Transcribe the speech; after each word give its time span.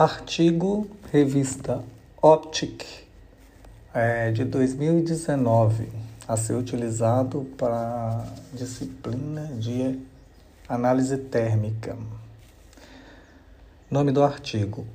Artigo 0.00 0.86
Revista 1.10 1.82
Optic 2.22 2.84
é, 3.92 4.30
de 4.30 4.44
2019 4.44 5.88
a 6.28 6.36
ser 6.36 6.54
utilizado 6.54 7.48
para 7.58 8.24
disciplina 8.52 9.46
de 9.58 9.98
análise 10.68 11.18
térmica. 11.18 11.96
Nome 13.90 14.12
do 14.12 14.22
artigo: 14.22 14.86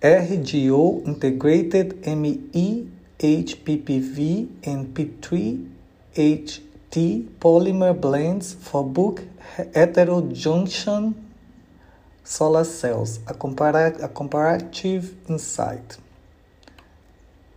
RGO 0.00 1.02
Integrated 1.04 1.96
ME 2.16 2.88
HPPV 3.18 4.48
and 4.66 4.94
P3HT 4.94 7.26
Polymer 7.38 7.92
Blends 7.92 8.54
for 8.54 8.82
Book 8.82 9.20
Heterojunction 9.74 11.12
Solar 12.24 12.64
Cells, 12.64 13.20
a, 13.26 13.32
a 13.32 14.08
Comparative 14.08 15.14
Insight. 15.28 15.98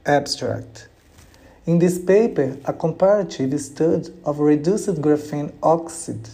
Abstract. 0.06 0.90
In 1.66 1.80
this 1.80 1.98
paper, 1.98 2.58
a 2.66 2.74
comparative 2.74 3.60
study 3.60 4.14
of 4.24 4.40
reduced 4.40 5.02
graphene 5.02 5.52
oxide 5.64 6.30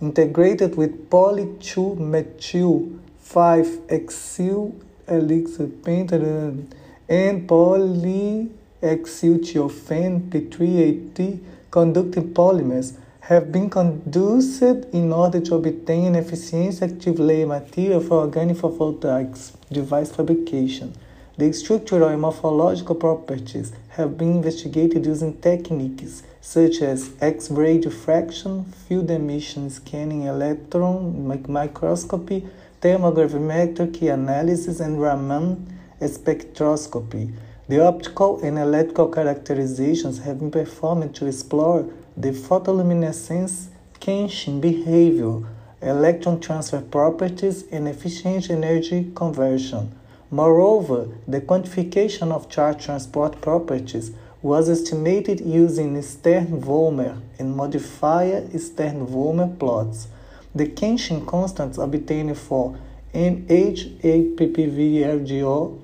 integrated 0.00 0.76
with 0.76 1.10
poly-2-methyl 1.10 2.88
5-exyl 3.24 4.72
elixir 5.08 5.66
pentane 5.66 6.70
and 7.08 7.48
polyexylthiophene 7.48 10.28
P380 10.28 11.40
conducting 11.70 12.34
polymers 12.34 12.92
have 13.28 13.50
been 13.50 13.68
conducted 13.68 14.88
in 14.94 15.12
order 15.12 15.40
to 15.40 15.56
obtain 15.56 16.06
an 16.06 16.14
efficient 16.14 16.80
active 16.80 17.18
layer 17.18 17.44
material 17.44 17.98
for 17.98 18.20
organic 18.20 18.56
photovoltaics 18.56 19.52
device 19.72 20.14
fabrication. 20.14 20.94
The 21.36 21.52
structural 21.52 22.08
and 22.08 22.22
morphological 22.22 22.94
properties 22.94 23.72
have 23.88 24.16
been 24.16 24.36
investigated 24.36 25.04
using 25.04 25.38
techniques 25.38 26.22
such 26.40 26.80
as 26.82 27.10
X-ray 27.20 27.78
diffraction, 27.78 28.64
field 28.86 29.10
emission 29.10 29.70
scanning, 29.70 30.22
electron 30.22 31.26
microscopy, 31.48 32.46
thermogravimetric 32.80 34.02
analysis, 34.02 34.78
and 34.78 35.02
Raman 35.02 35.66
spectroscopy. 36.00 37.32
The 37.68 37.84
optical 37.84 38.40
and 38.42 38.58
electrical 38.58 39.08
characterizations 39.08 40.20
have 40.20 40.38
been 40.38 40.52
performed 40.52 41.16
to 41.16 41.26
explore 41.26 41.84
the 42.16 42.30
photoluminescence 42.30 43.66
Kenshin 43.98 44.60
behavior, 44.60 45.40
electron 45.82 46.38
transfer 46.38 46.80
properties, 46.80 47.64
and 47.72 47.88
efficient 47.88 48.50
energy 48.50 49.10
conversion. 49.16 49.90
Moreover, 50.30 51.08
the 51.26 51.40
quantification 51.40 52.30
of 52.30 52.48
charge 52.48 52.84
transport 52.84 53.40
properties 53.40 54.12
was 54.42 54.68
estimated 54.68 55.40
using 55.40 56.00
Stern-Volmer 56.00 57.20
and 57.40 57.56
modifier 57.56 58.46
Stern-Volmer 58.56 59.58
plots. 59.58 60.06
The 60.54 60.68
Kenshin 60.68 61.26
constants 61.26 61.78
obtained 61.78 62.38
for 62.38 62.78
NHAPPV-RGO 63.12 65.80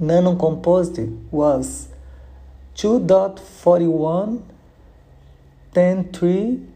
nanocomposite 0.00 1.30
was 1.30 1.88
2.41 2.76 4.42
10.3 5.76 6.66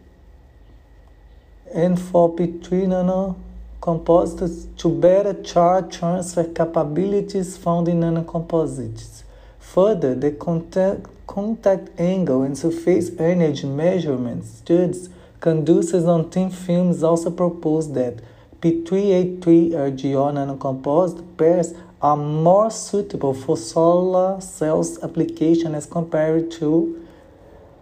and 1.74 1.96
4p3 1.96 3.36
nanocomposites 3.80 4.76
to 4.76 4.90
better 4.90 5.42
charge 5.42 5.96
transfer 5.96 6.44
capabilities 6.44 7.56
found 7.56 7.88
in 7.88 8.00
nanocomposites. 8.00 9.22
Further, 9.58 10.14
the 10.14 10.32
contact, 10.32 11.06
contact 11.26 11.88
angle 11.98 12.42
and 12.42 12.58
surface 12.58 13.10
energy 13.18 13.66
measurement 13.66 14.44
studies 14.44 15.08
conducted 15.40 16.04
on 16.06 16.28
thin 16.30 16.50
films 16.50 17.02
also 17.02 17.30
proposed 17.30 17.94
that 17.94 18.20
P383 18.60 19.40
RGO 19.70 20.30
nanocomposite 20.34 21.36
pairs 21.38 21.72
are 22.02 22.16
more 22.16 22.70
suitable 22.70 23.34
for 23.34 23.56
solar 23.56 24.40
cells 24.40 25.02
application 25.02 25.74
as 25.74 25.84
compared 25.86 26.50
to 26.50 27.06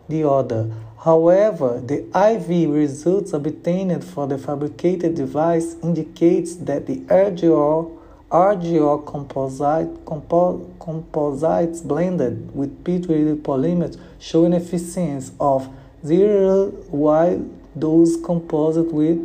the 0.08 0.28
other. 0.28 0.70
However, 1.04 1.80
the 1.80 2.04
IV 2.14 2.70
results 2.70 3.32
obtained 3.32 4.04
for 4.04 4.26
the 4.26 4.36
fabricated 4.36 5.14
device 5.14 5.76
indicates 5.82 6.56
that 6.56 6.86
the 6.86 6.96
RGO, 7.02 7.96
RGO 8.30 9.06
composite, 9.06 10.04
compo, 10.04 10.68
composites 10.80 11.80
blended 11.82 12.52
with 12.54 12.82
P3 12.82 13.40
polymers 13.42 13.96
show 14.18 14.44
an 14.44 14.54
efficiency 14.54 15.32
of 15.38 15.68
0 16.04 16.70
while 16.90 17.48
those 17.76 18.16
composite 18.24 18.92
with 18.92 19.18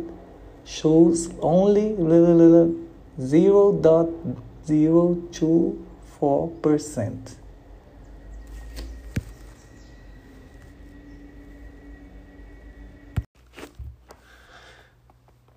shows 0.64 1.30
only 1.40 1.94
0.024%. 4.66 7.44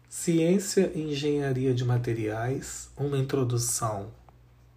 Ciência 0.09 0.91
e 0.93 1.11
Engenharia 1.11 1.73
de 1.73 1.85
Materiais, 1.85 2.89
uma 2.97 3.17
introdução. 3.17 4.11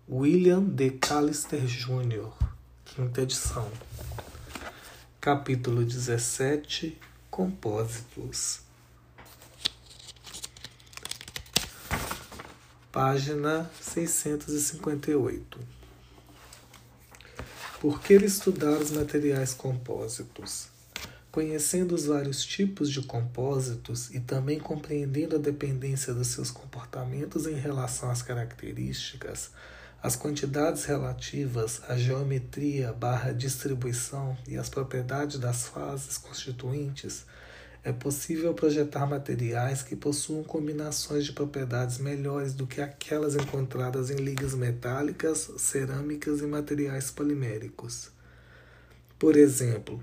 William 0.09 0.63
D. 0.63 0.93
Callister 0.93 1.67
Jr., 1.67 2.31
quinta 2.85 3.23
edição. 3.23 3.69
Capítulo 5.21 5.85
17 5.85 6.97
Compósitos. 7.29 8.70
Página 12.93 13.71
658. 13.81 15.61
Por 17.81 18.01
que 18.03 18.15
estudar 18.15 18.79
os 18.79 18.91
materiais 18.91 19.55
compósitos? 19.55 20.67
Conhecendo 21.31 21.95
os 21.95 22.07
vários 22.07 22.45
tipos 22.45 22.91
de 22.91 23.01
compósitos 23.03 24.11
e 24.13 24.19
também 24.19 24.59
compreendendo 24.59 25.37
a 25.37 25.39
dependência 25.39 26.13
dos 26.13 26.27
seus 26.27 26.51
comportamentos 26.51 27.47
em 27.47 27.55
relação 27.55 28.11
às 28.11 28.23
características, 28.23 29.53
as 30.03 30.17
quantidades 30.17 30.85
relativas, 30.85 31.83
a 31.89 31.97
geometria 31.97 32.93
barra 32.93 33.31
distribuição 33.31 34.37
e 34.49 34.57
as 34.57 34.69
propriedades 34.69 35.39
das 35.39 35.69
fases 35.69 36.19
constituintes, 36.19 37.25
é 37.83 37.93
possível 37.93 38.53
projetar 38.53 39.07
materiais 39.07 39.83
que 39.83 39.97
possuam 39.97 40.45
combinações 40.45 41.25
de 41.25 41.33
propriedades 41.33 41.99
melhores 41.99 42.53
do 42.53 42.67
que 42.67 42.81
aquelas 42.81 43.35
encontradas 43.35 44.11
em 44.11 44.17
ligas 44.17 44.55
metálicas, 44.55 45.51
cerâmicas 45.57 46.41
e 46.41 46.47
materiais 46.47 47.11
poliméricos. 47.11 48.11
Por 49.19 49.37
exemplo, 49.37 50.03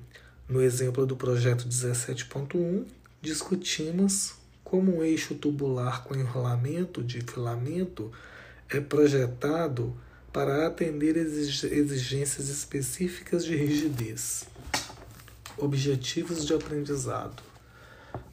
no 0.50 0.62
exemplo 0.62 1.06
do 1.06 1.16
projeto 1.16 1.68
17.1, 1.68 2.86
discutimos 3.22 4.34
como 4.64 4.98
um 4.98 5.04
eixo 5.04 5.36
tubular 5.36 6.04
com 6.04 6.16
enrolamento 6.16 7.04
de 7.04 7.22
filamento 7.22 8.12
é 8.70 8.82
projetado 8.82 9.96
para 10.34 10.68
atender 10.68 11.16
exigências 11.16 12.50
específicas 12.50 13.46
de 13.46 13.56
rigidez. 13.56 14.46
Objetivos 15.58 16.46
de 16.46 16.54
aprendizado. 16.54 17.47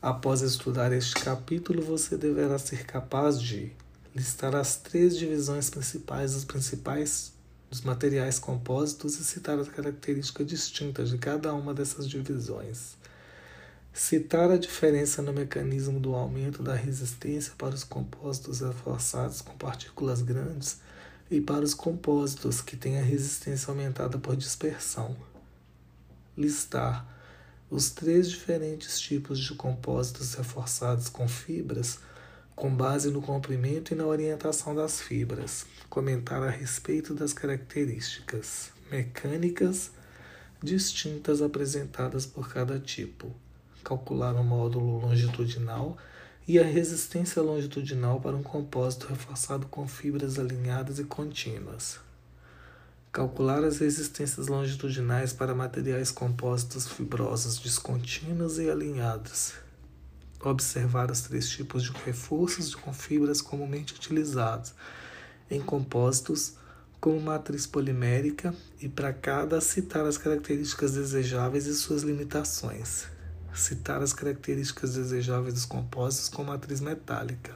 Após 0.04 0.42
estudar 0.42 0.92
este 0.92 1.14
capítulo, 1.14 1.80
você 1.80 2.18
deverá 2.18 2.58
ser 2.58 2.84
capaz 2.84 3.40
de 3.40 3.72
listar 4.14 4.54
as 4.54 4.76
três 4.76 5.16
divisões 5.16 5.70
principais 5.70 6.34
dos 6.34 6.44
principais 6.44 7.32
dos 7.70 7.80
materiais 7.80 8.38
compósitos 8.38 9.18
e 9.18 9.24
citar 9.24 9.58
as 9.58 9.66
características 9.66 10.46
distintas 10.46 11.08
de 11.08 11.16
cada 11.16 11.54
uma 11.54 11.72
dessas 11.72 12.06
divisões. 12.06 12.98
Citar 13.94 14.50
a 14.50 14.58
diferença 14.58 15.22
no 15.22 15.32
mecanismo 15.32 15.98
do 15.98 16.14
aumento 16.14 16.62
da 16.62 16.74
resistência 16.74 17.54
para 17.56 17.74
os 17.74 17.82
compósitos 17.82 18.60
reforçados 18.60 19.40
com 19.40 19.56
partículas 19.56 20.20
grandes 20.20 20.80
e 21.30 21.40
para 21.40 21.64
os 21.64 21.72
compósitos 21.72 22.60
que 22.60 22.76
têm 22.76 22.98
a 22.98 23.02
resistência 23.02 23.70
aumentada 23.70 24.18
por 24.18 24.36
dispersão. 24.36 25.16
Listar 26.36 27.13
os 27.70 27.90
três 27.90 28.30
diferentes 28.30 29.00
tipos 29.00 29.38
de 29.38 29.54
compósitos 29.54 30.34
reforçados 30.34 31.08
com 31.08 31.26
fibras 31.26 31.98
com 32.54 32.74
base 32.74 33.10
no 33.10 33.20
comprimento 33.20 33.92
e 33.92 33.96
na 33.96 34.06
orientação 34.06 34.74
das 34.74 35.00
fibras, 35.00 35.66
comentar 35.90 36.42
a 36.42 36.50
respeito 36.50 37.12
das 37.12 37.32
características 37.32 38.70
mecânicas 38.90 39.90
distintas 40.62 41.42
apresentadas 41.42 42.24
por 42.24 42.48
cada 42.48 42.78
tipo, 42.78 43.34
calcular 43.82 44.34
o 44.34 44.44
módulo 44.44 45.00
longitudinal 45.00 45.98
e 46.46 46.58
a 46.58 46.64
resistência 46.64 47.42
longitudinal 47.42 48.20
para 48.20 48.36
um 48.36 48.42
compósito 48.42 49.08
reforçado 49.08 49.66
com 49.66 49.86
fibras 49.88 50.38
alinhadas 50.38 50.98
e 50.98 51.04
contínuas. 51.04 51.98
Calcular 53.14 53.62
as 53.62 53.78
resistências 53.78 54.48
longitudinais 54.48 55.32
para 55.32 55.54
materiais 55.54 56.10
compósitos 56.10 56.88
fibrosos 56.88 57.60
descontínuos 57.60 58.58
e 58.58 58.68
alinhados. 58.68 59.52
Observar 60.40 61.12
os 61.12 61.20
três 61.20 61.48
tipos 61.48 61.84
de 61.84 61.92
reforços 62.04 62.74
com 62.74 62.92
fibras 62.92 63.40
comumente 63.40 63.94
utilizados 63.94 64.74
em 65.48 65.60
compósitos 65.60 66.54
como 67.00 67.20
matriz 67.20 67.68
polimérica 67.68 68.52
e 68.80 68.88
para 68.88 69.12
cada 69.12 69.60
citar 69.60 70.04
as 70.04 70.18
características 70.18 70.94
desejáveis 70.94 71.66
e 71.66 71.74
suas 71.76 72.02
limitações. 72.02 73.06
Citar 73.54 74.02
as 74.02 74.12
características 74.12 74.94
desejáveis 74.94 75.54
dos 75.54 75.64
compósitos 75.64 76.28
com 76.28 76.42
matriz 76.42 76.80
metálica. 76.80 77.54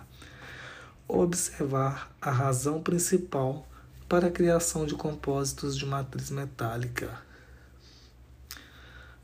Observar 1.08 2.16
a 2.20 2.30
razão 2.30 2.80
principal 2.80 3.67
para 4.08 4.28
a 4.28 4.30
criação 4.30 4.86
de 4.86 4.94
compósitos 4.94 5.76
de 5.76 5.84
matriz 5.84 6.30
metálica, 6.30 7.20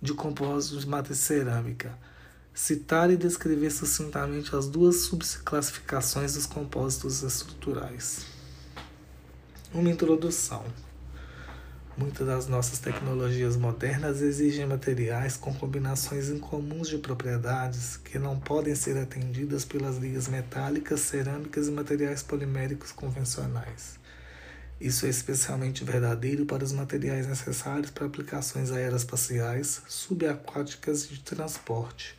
de 0.00 0.12
compósitos 0.12 0.82
de 0.82 0.88
matriz 0.88 1.18
cerâmica. 1.18 1.98
Citar 2.52 3.10
e 3.10 3.16
descrever 3.16 3.70
sucintamente 3.70 4.54
as 4.54 4.68
duas 4.68 4.96
subclassificações 5.06 6.34
dos 6.34 6.46
compósitos 6.46 7.22
estruturais. 7.22 8.26
Uma 9.72 9.90
introdução. 9.90 10.62
Muitas 11.96 12.26
das 12.26 12.46
nossas 12.46 12.78
tecnologias 12.78 13.56
modernas 13.56 14.20
exigem 14.20 14.66
materiais 14.66 15.36
com 15.36 15.52
combinações 15.54 16.28
incomuns 16.28 16.88
de 16.88 16.98
propriedades 16.98 17.96
que 17.96 18.18
não 18.18 18.38
podem 18.38 18.74
ser 18.74 18.98
atendidas 18.98 19.64
pelas 19.64 19.96
ligas 19.96 20.28
metálicas, 20.28 21.00
cerâmicas 21.00 21.68
e 21.68 21.72
materiais 21.72 22.22
poliméricos 22.22 22.92
convencionais. 22.92 24.03
Isso 24.80 25.06
é 25.06 25.08
especialmente 25.08 25.84
verdadeiro 25.84 26.44
para 26.44 26.64
os 26.64 26.72
materiais 26.72 27.26
necessários 27.26 27.90
para 27.90 28.06
aplicações 28.06 28.72
aeroespaciais, 28.72 29.82
subaquáticas 29.86 31.04
e 31.04 31.14
de 31.14 31.20
transporte. 31.20 32.18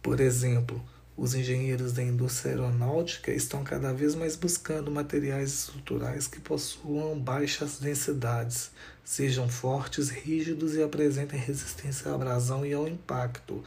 Por 0.00 0.20
exemplo, 0.20 0.80
os 1.16 1.34
engenheiros 1.34 1.92
da 1.92 2.02
indústria 2.02 2.52
aeronáutica 2.52 3.32
estão 3.32 3.62
cada 3.62 3.92
vez 3.92 4.14
mais 4.14 4.34
buscando 4.34 4.90
materiais 4.90 5.52
estruturais 5.52 6.26
que 6.26 6.40
possuam 6.40 7.18
baixas 7.18 7.78
densidades, 7.78 8.70
sejam 9.04 9.48
fortes, 9.48 10.08
rígidos 10.08 10.74
e 10.74 10.82
apresentem 10.82 11.38
resistência 11.38 12.10
à 12.10 12.14
abrasão 12.14 12.66
e 12.66 12.72
ao 12.72 12.88
impacto, 12.88 13.62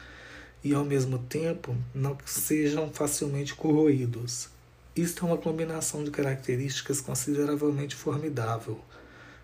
e 0.64 0.74
ao 0.74 0.84
mesmo 0.84 1.20
tempo 1.20 1.76
não 1.94 2.18
sejam 2.26 2.92
facilmente 2.92 3.56
corroídos. 3.56 4.50
Isto 4.98 5.26
é 5.26 5.30
uma 5.30 5.38
combinação 5.38 6.04
de 6.04 6.10
características 6.10 7.00
consideravelmente 7.00 7.96
formidável. 7.96 8.82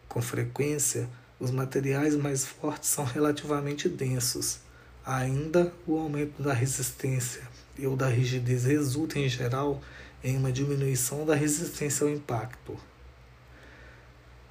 Com 0.09 0.19
frequência, 0.19 1.07
os 1.39 1.51
materiais 1.51 2.15
mais 2.15 2.43
fortes 2.43 2.89
são 2.89 3.05
relativamente 3.05 3.87
densos. 3.87 4.57
Ainda, 5.05 5.71
o 5.85 5.95
aumento 5.95 6.41
da 6.41 6.53
resistência 6.53 7.43
ou 7.85 7.95
da 7.95 8.07
rigidez 8.07 8.63
resulta, 8.63 9.19
em 9.19 9.29
geral, 9.29 9.79
em 10.23 10.35
uma 10.37 10.51
diminuição 10.51 11.23
da 11.23 11.35
resistência 11.35 12.07
ao 12.07 12.11
impacto. 12.11 12.75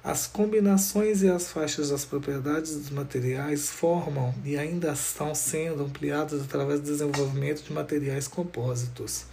As 0.01 0.25
combinações 0.25 1.21
e 1.21 1.27
as 1.27 1.51
faixas 1.51 1.89
das 1.89 2.05
propriedades 2.05 2.77
dos 2.77 2.89
materiais 2.89 3.69
formam 3.69 4.33
e 4.45 4.57
ainda 4.57 4.93
estão 4.93 5.35
sendo 5.35 5.83
ampliadas 5.83 6.43
através 6.43 6.79
do 6.79 6.85
desenvolvimento 6.85 7.61
de 7.61 7.73
materiais 7.73 8.25
compósitos. 8.25 9.32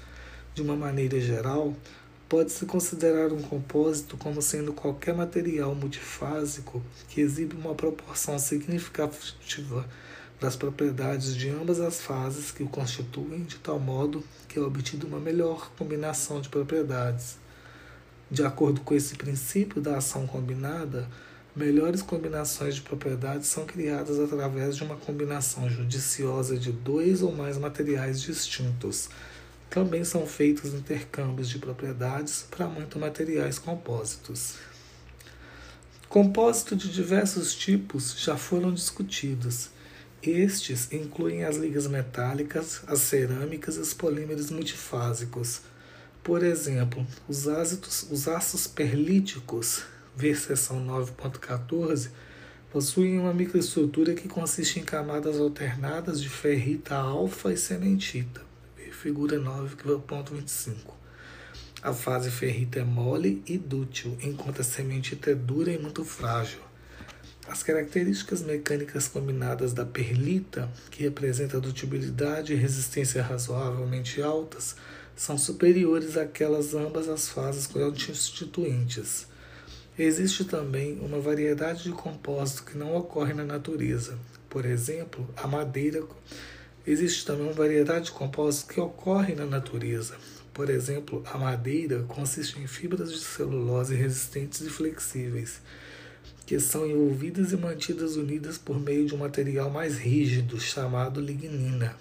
De 0.55 0.63
uma 0.63 0.75
maneira 0.75 1.21
geral, 1.21 1.75
pode-se 2.29 2.67
considerar 2.67 3.33
um 3.33 3.41
compósito 3.41 4.17
como 4.17 4.43
sendo 4.43 4.73
qualquer 4.73 5.15
material 5.15 5.75
multifásico 5.75 6.83
que 7.09 7.21
exibe 7.21 7.57
uma 7.57 7.75
proporção 7.75 8.39
significativa 8.39 9.89
das 10.41 10.57
propriedades 10.57 11.37
de 11.37 11.51
ambas 11.51 11.81
as 11.81 12.01
fases 12.01 12.51
que 12.51 12.63
o 12.63 12.69
constituem, 12.69 13.45
de 13.45 13.57
tal 13.59 13.79
modo 13.79 14.25
que 14.49 14.59
é 14.59 14.63
obtida 14.63 15.07
uma 15.07 15.21
melhor 15.21 15.71
combinação 15.77 16.41
de 16.41 16.49
propriedades. 16.49 17.37
De 18.31 18.45
acordo 18.45 18.81
com 18.81 18.95
esse 18.95 19.17
princípio 19.17 19.81
da 19.81 19.99
ação 19.99 20.27
combinada, 20.27 21.09
melhores 21.55 22.01
combinações 22.01 22.77
de 22.77 22.81
propriedades 22.83 23.49
são 23.49 23.67
criadas 23.67 24.19
através 24.19 24.77
de 24.77 24.85
uma 24.85 24.97
combinação 24.97 25.69
judiciosa 25.69 26.57
de 26.57 26.73
dois 26.73 27.23
ou 27.23 27.33
mais 27.33 27.59
materiais 27.59 28.23
distintos. 28.23 29.11
Também 29.71 30.05
são 30.05 30.27
feitos 30.27 30.75
intercâmbios 30.75 31.49
de 31.49 31.59
propriedades 31.59 32.45
para 32.51 32.69
materiais 32.99 33.59
compósitos. 33.59 34.57
Compósitos 36.09 36.77
de 36.77 36.93
diversos 36.93 37.55
tipos 37.55 38.17
já 38.19 38.37
foram 38.37 38.75
discutidos 38.75 39.71
estes 40.23 40.93
incluem 40.93 41.45
as 41.45 41.57
ligas 41.57 41.87
metálicas, 41.87 42.83
as 42.87 43.01
cerâmicas 43.01 43.77
e 43.77 43.81
os 43.81 43.95
polímeros 43.95 44.51
multifásicos. 44.51 45.63
Por 46.23 46.43
exemplo, 46.43 47.07
os, 47.27 47.49
ácidos, 47.49 48.07
os 48.11 48.29
aços 48.29 48.67
perlíticos, 48.67 49.83
ver 50.15 50.37
seção 50.37 50.87
9.14, 50.87 52.11
possuem 52.71 53.19
uma 53.19 53.33
microestrutura 53.33 54.13
que 54.13 54.29
consiste 54.29 54.79
em 54.79 54.85
camadas 54.85 55.41
alternadas 55.41 56.21
de 56.21 56.29
ferrita 56.29 56.95
alfa 56.97 57.51
e 57.51 57.57
cementita, 59.01 59.07
ver 59.07 59.07
figura 59.07 59.39
9.25. 59.41 60.75
A 61.83 61.93
fase 61.95 62.31
ferrita 62.31 62.81
é 62.81 62.85
mole 62.85 63.43
e 63.47 63.57
dútil, 63.57 64.19
enquanto 64.23 64.61
a 64.61 64.65
cementita 64.65 65.31
é 65.31 65.35
dura 65.35 65.73
e 65.73 65.79
muito 65.79 66.05
frágil. 66.05 66.61
As 67.49 67.63
características 67.63 68.43
mecânicas 68.43 69.09
combinadas 69.09 69.73
da 69.73 69.85
perlita, 69.85 70.71
que 70.91 71.03
representa 71.03 71.61
dutibilidade 71.61 72.53
e 72.53 72.57
resistência 72.57 73.23
razoavelmente 73.23 74.21
altas, 74.21 74.77
são 75.17 75.39
superiores 75.39 76.17
àquelas 76.17 76.75
ambas 76.75 77.09
as 77.09 77.29
fases 77.29 77.67
constituintes. 77.67 79.27
Existe 79.99 80.45
também 80.45 80.99
uma 81.01 81.19
variedade 81.19 81.83
de 81.85 81.93
compósitos 81.93 82.61
que 82.61 82.79
não 82.79 82.95
ocorre 82.95 83.35
na 83.35 83.45
natureza. 83.45 84.19
Por 84.49 84.65
exemplo, 84.65 85.29
a 85.37 85.47
madeira. 85.47 86.03
Existe 86.87 87.25
também 87.25 87.45
uma 87.45 87.53
variedade 87.53 88.07
de 88.07 88.13
compósitos 88.13 88.71
que 88.71 88.81
ocorre 88.81 89.35
na 89.35 89.47
natureza. 89.47 90.17
Por 90.53 90.69
exemplo, 90.69 91.23
a 91.33 91.39
madeira 91.39 92.03
consiste 92.09 92.59
em 92.59 92.67
fibras 92.67 93.13
de 93.13 93.19
celulose 93.19 93.95
resistentes 93.95 94.61
e 94.61 94.71
flexíveis 94.71 95.61
que 96.51 96.59
são 96.59 96.85
envolvidas 96.85 97.53
e 97.53 97.57
mantidas 97.57 98.17
unidas 98.17 98.59
por 98.59 98.77
meio 98.77 99.07
de 99.07 99.15
um 99.15 99.19
material 99.19 99.71
mais 99.71 99.97
rígido 99.97 100.59
chamado 100.59 101.21
lignina. 101.21 101.95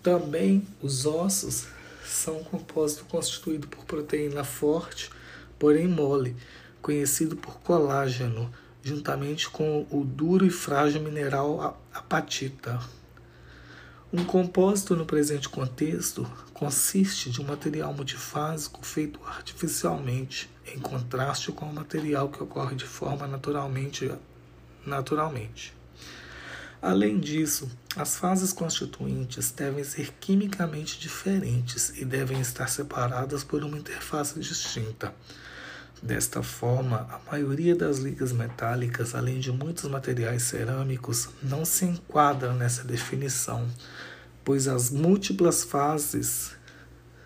Também 0.00 0.64
os 0.80 1.04
ossos 1.04 1.66
são 2.06 2.38
um 2.38 2.44
compósito 2.44 3.06
constituído 3.06 3.66
por 3.66 3.84
proteína 3.84 4.44
forte, 4.44 5.10
porém 5.58 5.88
mole, 5.88 6.36
conhecido 6.80 7.36
por 7.36 7.58
colágeno, 7.58 8.54
juntamente 8.84 9.50
com 9.50 9.84
o 9.90 10.04
duro 10.04 10.46
e 10.46 10.50
frágil 10.50 11.02
mineral 11.02 11.82
apatita. 11.92 12.78
Um 14.10 14.24
compósito 14.24 14.96
no 14.96 15.04
presente 15.04 15.50
contexto 15.50 16.26
consiste 16.54 17.28
de 17.28 17.42
um 17.42 17.44
material 17.44 17.92
multifásico 17.92 18.82
feito 18.82 19.20
artificialmente, 19.26 20.48
em 20.66 20.78
contraste 20.78 21.52
com 21.52 21.66
o 21.66 21.74
material 21.74 22.30
que 22.30 22.42
ocorre 22.42 22.74
de 22.74 22.86
forma 22.86 23.26
naturalmente. 23.26 24.10
naturalmente. 24.86 25.74
Além 26.80 27.18
disso, 27.18 27.68
as 27.96 28.16
fases 28.16 28.50
constituintes 28.50 29.50
devem 29.50 29.84
ser 29.84 30.14
quimicamente 30.18 30.98
diferentes 30.98 31.90
e 31.90 32.04
devem 32.04 32.40
estar 32.40 32.68
separadas 32.68 33.44
por 33.44 33.62
uma 33.62 33.76
interface 33.76 34.40
distinta. 34.40 35.14
Desta 36.02 36.42
forma, 36.42 37.08
a 37.10 37.30
maioria 37.30 37.74
das 37.74 37.98
ligas 37.98 38.32
metálicas, 38.32 39.14
além 39.14 39.40
de 39.40 39.50
muitos 39.50 39.84
materiais 39.90 40.44
cerâmicos, 40.44 41.28
não 41.42 41.64
se 41.64 41.84
enquadram 41.84 42.54
nessa 42.54 42.84
definição, 42.84 43.66
pois 44.44 44.68
as 44.68 44.90
múltiplas 44.90 45.64
fases 45.64 46.52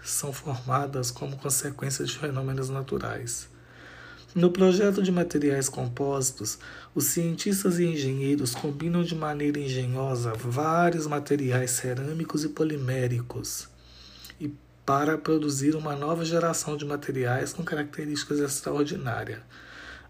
são 0.02 0.32
formadas 0.32 1.10
como 1.10 1.36
consequência 1.36 2.04
de 2.04 2.18
fenômenos 2.18 2.70
naturais. 2.70 3.48
No 4.34 4.50
projeto 4.50 5.02
de 5.02 5.12
materiais 5.12 5.68
compósitos, 5.68 6.58
os 6.94 7.04
cientistas 7.04 7.78
e 7.78 7.84
engenheiros 7.84 8.54
combinam 8.54 9.04
de 9.04 9.14
maneira 9.14 9.58
engenhosa 9.58 10.32
vários 10.32 11.06
materiais 11.06 11.72
cerâmicos 11.72 12.42
e 12.42 12.48
poliméricos 12.48 13.68
e 14.40 14.50
para 14.84 15.16
produzir 15.16 15.76
uma 15.76 15.94
nova 15.94 16.24
geração 16.24 16.76
de 16.76 16.84
materiais 16.84 17.52
com 17.52 17.62
características 17.62 18.40
extraordinárias. 18.40 19.40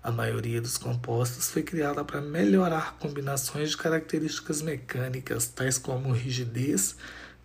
A 0.02 0.10
maioria 0.10 0.60
dos 0.60 0.76
compostos 0.76 1.50
foi 1.50 1.62
criada 1.62 2.04
para 2.04 2.20
melhorar 2.20 2.96
combinações 2.98 3.70
de 3.70 3.76
características 3.76 4.60
mecânicas, 4.60 5.46
tais 5.46 5.78
como 5.78 6.12
rigidez, 6.12 6.96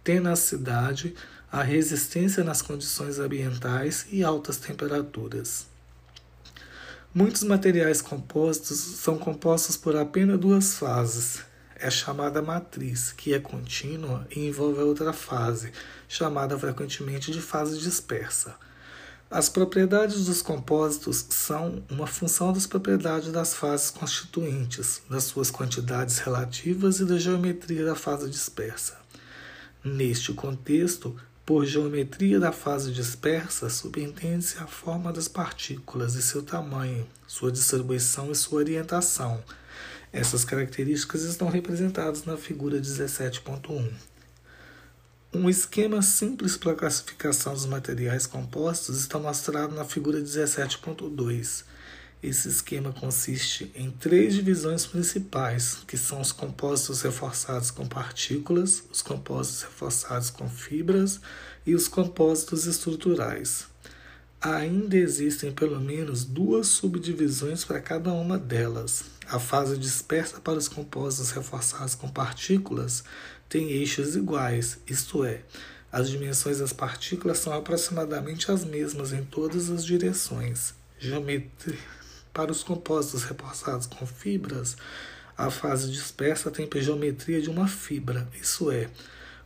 tenacidade, 0.04 1.14
a 1.52 1.62
resistência 1.62 2.44
nas 2.44 2.62
condições 2.62 3.20
ambientais 3.20 4.08
e 4.12 4.24
altas 4.24 4.58
temperaturas. 4.58 5.68
Muitos 7.14 7.44
materiais 7.44 8.02
compostos 8.02 8.78
são 8.78 9.18
compostos 9.18 9.78
por 9.78 9.96
apenas 9.96 10.40
duas 10.40 10.78
fases. 10.78 11.42
É 11.76 11.90
chamada 11.92 12.42
matriz, 12.42 13.12
que 13.12 13.34
é 13.34 13.40
contínua 13.40 14.28
e 14.36 14.48
envolve 14.48 14.80
a 14.82 14.84
outra 14.84 15.14
fase, 15.14 15.72
chamada 16.08 16.58
frequentemente 16.58 17.32
de 17.32 17.42
fase 17.42 17.78
dispersa. 17.80 18.56
As 19.30 19.50
propriedades 19.50 20.26
dos 20.26 20.42
compósitos 20.42 21.26
são 21.30 21.84
uma 21.90 22.08
função 22.08 22.54
das 22.54 22.66
propriedades 22.66 23.30
das 23.30 23.54
fases 23.54 23.92
constituintes, 23.92 25.02
das 25.10 25.26
suas 25.26 25.52
quantidades 25.52 26.20
relativas 26.20 27.02
e 27.02 27.06
da 27.06 27.18
geometria 27.18 27.84
da 27.84 27.96
fase 27.96 28.30
dispersa. 28.30 28.98
Neste 29.84 30.32
contexto, 30.34 31.14
por 31.46 31.66
geometria 31.66 32.40
da 32.40 32.54
fase 32.54 32.92
dispersa, 32.92 33.70
subentende-se 33.70 34.60
a 34.60 34.68
forma 34.68 35.12
das 35.12 35.28
partículas 35.28 36.16
e 36.16 36.22
seu 36.22 36.42
tamanho, 36.42 37.06
sua 37.28 37.52
distribuição 37.52 38.32
e 38.32 38.36
sua 38.36 38.60
orientação. 38.60 39.44
Essas 40.12 40.46
características 40.46 41.24
estão 41.24 41.50
representadas 41.50 42.24
na 42.24 42.38
figura 42.38 42.80
17.1. 42.80 43.92
Um 45.34 45.50
esquema 45.50 46.02
simples 46.02 46.56
para 46.56 46.74
classificação 46.74 47.54
dos 47.54 47.66
materiais 47.66 48.26
compostos 48.26 49.02
está 49.02 49.20
mostrado 49.20 49.76
na 49.76 49.84
figura 49.84 50.22
17.2. 50.22 51.66
Esse 52.24 52.48
esquema 52.48 52.94
consiste 52.94 53.70
em 53.76 53.92
três 53.92 54.34
divisões 54.34 54.86
principais, 54.86 55.80
que 55.86 55.98
são 55.98 56.22
os 56.22 56.32
compostos 56.32 57.02
reforçados 57.02 57.70
com 57.70 57.86
partículas, 57.86 58.86
os 58.90 59.02
compostos 59.02 59.64
reforçados 59.64 60.30
com 60.30 60.50
fibras 60.50 61.20
e 61.66 61.76
os 61.76 61.90
compostos 61.90 62.66
estruturais. 62.66 63.68
Ainda 64.40 64.96
existem 64.96 65.52
pelo 65.52 65.82
menos 65.82 66.24
duas 66.24 66.68
subdivisões 66.68 67.66
para 67.66 67.82
cada 67.82 68.14
uma 68.14 68.38
delas. 68.38 69.04
A 69.28 69.40
fase 69.40 69.78
dispersa 69.78 70.40
para 70.40 70.58
os 70.58 70.70
compostos 70.70 71.32
reforçados 71.32 71.96
com 71.96 72.08
partículas 72.08 73.04
tem 73.50 73.72
eixos 73.72 74.16
iguais, 74.16 74.80
isto 74.88 75.24
é, 75.24 75.42
as 75.92 76.10
dimensões 76.10 76.60
das 76.60 76.74
partículas 76.74 77.40
são 77.40 77.54
aproximadamente 77.54 78.52
as 78.52 78.66
mesmas 78.66 79.14
em 79.14 79.24
todas 79.24 79.70
as 79.70 79.86
direções. 79.86 80.74
Geometria. 81.00 81.78
Para 82.34 82.52
os 82.52 82.62
compostos 82.62 83.24
reforçados 83.24 83.88
com 83.88 84.06
fibras, 84.06 84.76
a 85.38 85.50
fase 85.50 85.90
dispersa 85.92 86.52
tem 86.52 86.70
geometria 86.82 87.42
de 87.42 87.50
uma 87.50 87.68
fibra, 87.68 88.28
isso 88.40 88.70
é, 88.70 88.90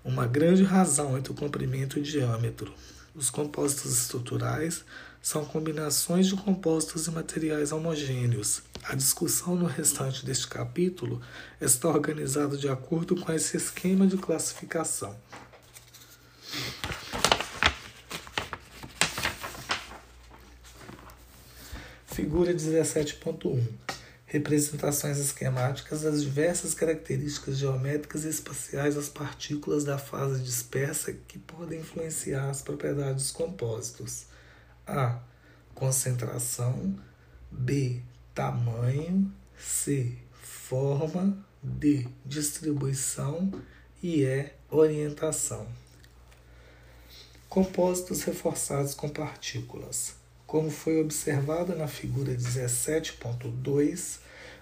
uma 0.03 0.25
grande 0.25 0.63
razão 0.63 1.17
entre 1.17 1.31
o 1.31 1.35
comprimento 1.35 1.97
e 1.97 2.01
o 2.01 2.03
diâmetro. 2.03 2.73
Os 3.13 3.29
compostos 3.29 3.97
estruturais 3.97 4.83
são 5.21 5.45
combinações 5.45 6.27
de 6.27 6.35
compostos 6.35 7.07
e 7.07 7.11
materiais 7.11 7.71
homogêneos. 7.71 8.63
A 8.83 8.95
discussão 8.95 9.55
no 9.55 9.65
restante 9.65 10.25
deste 10.25 10.47
capítulo 10.47 11.21
está 11.59 11.87
organizada 11.87 12.57
de 12.57 12.67
acordo 12.67 13.15
com 13.15 13.31
esse 13.31 13.55
esquema 13.55 14.07
de 14.07 14.17
classificação. 14.17 15.15
Figura 22.07 22.53
17.1 22.53 23.63
Representações 24.25 25.17
esquemáticas 25.19 26.01
das 26.01 26.23
diversas 26.23 26.73
características 26.73 27.57
geométricas 27.57 28.23
e 28.25 28.29
espaciais 28.29 28.95
das 28.95 29.09
partículas 29.09 29.83
da 29.83 29.97
fase 29.97 30.41
dispersa 30.41 31.13
que 31.13 31.37
podem 31.37 31.81
influenciar 31.81 32.49
as 32.49 32.61
propriedades 32.61 33.23
dos 33.23 33.31
compósitos. 33.31 34.25
A. 34.87 35.19
Concentração. 35.75 36.95
B. 37.51 38.01
Tamanho. 38.33 39.31
C. 39.57 40.15
Forma. 40.33 41.37
D. 41.61 42.07
Distribuição. 42.25 43.51
E 44.01 44.23
E. 44.23 44.51
Orientação. 44.69 45.67
Compósitos 47.49 48.23
reforçados 48.23 48.93
com 48.93 49.09
partículas. 49.09 50.15
Como 50.47 50.71
foi 50.71 51.01
observado 51.01 51.75
na 51.75 51.87
figura 51.87 52.33
17.2, 52.33 54.19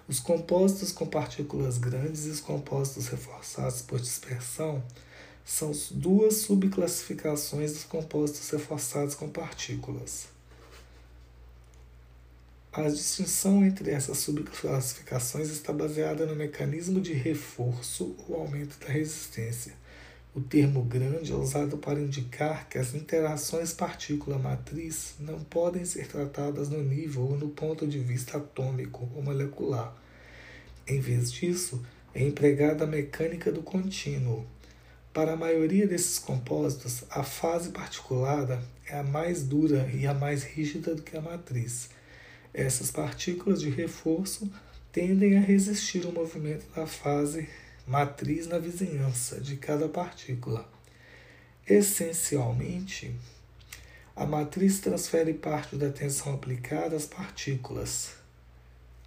os 0.07 0.19
compósitos 0.19 0.91
com 0.91 1.05
partículas 1.05 1.77
grandes 1.77 2.25
e 2.25 2.29
os 2.29 2.39
compósitos 2.39 3.07
reforçados 3.07 3.83
por 3.83 3.99
dispersão 3.99 4.83
são 5.45 5.71
duas 5.91 6.37
subclassificações 6.37 7.73
dos 7.73 7.83
compostos 7.83 8.49
reforçados 8.49 9.15
com 9.15 9.29
partículas. 9.29 10.27
A 12.71 12.83
distinção 12.83 13.65
entre 13.65 13.89
essas 13.89 14.19
subclassificações 14.19 15.49
está 15.49 15.73
baseada 15.73 16.25
no 16.25 16.35
mecanismo 16.35 17.01
de 17.01 17.13
reforço 17.13 18.15
ou 18.27 18.35
aumento 18.35 18.79
da 18.79 18.91
resistência. 18.91 19.73
O 20.35 20.41
termo 20.41 20.83
grande 20.83 21.31
é 21.31 21.35
usado 21.35 21.77
para 21.77 21.99
indicar 21.99 22.69
que 22.69 22.77
as 22.77 22.93
interações 22.93 23.73
partícula-matriz 23.73 25.15
não 25.19 25.39
podem 25.39 25.83
ser 25.83 26.07
tratadas 26.07 26.69
no 26.69 26.83
nível 26.83 27.23
ou 27.23 27.37
no 27.37 27.49
ponto 27.49 27.87
de 27.87 27.97
vista 27.97 28.37
atômico 28.37 29.09
ou 29.15 29.23
molecular. 29.23 29.95
Em 30.87 30.99
vez 30.99 31.31
disso, 31.31 31.83
é 32.13 32.23
empregada 32.23 32.83
a 32.83 32.87
mecânica 32.87 33.51
do 33.51 33.63
contínuo, 33.63 34.45
para 35.11 35.33
a 35.33 35.35
maioria 35.35 35.87
desses 35.87 36.19
compósitos, 36.19 37.03
a 37.09 37.23
fase 37.23 37.71
particulada 37.71 38.61
é 38.87 38.99
a 38.99 39.03
mais 39.03 39.43
dura 39.43 39.89
e 39.91 40.05
a 40.05 40.13
mais 40.13 40.43
rígida 40.43 40.93
do 40.93 41.01
que 41.01 41.17
a 41.17 41.21
matriz. 41.21 41.89
Essas 42.53 42.89
partículas 42.89 43.61
de 43.61 43.69
reforço 43.69 44.51
tendem 44.91 45.37
a 45.37 45.41
resistir 45.41 46.05
ao 46.05 46.11
movimento 46.11 46.65
da 46.75 46.87
fase 46.87 47.47
matriz 47.85 48.47
na 48.47 48.57
vizinhança 48.57 49.39
de 49.39 49.55
cada 49.55 49.87
partícula. 49.87 50.67
Essencialmente, 51.67 53.15
a 54.15 54.25
matriz 54.25 54.79
transfere 54.79 55.33
parte 55.33 55.75
da 55.75 55.89
tensão 55.91 56.33
aplicada 56.33 56.95
às 56.95 57.05
partículas, 57.05 58.15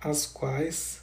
as 0.00 0.26
quais 0.26 1.02